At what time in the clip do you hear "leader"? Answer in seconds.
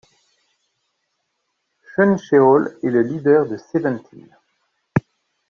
3.03-3.45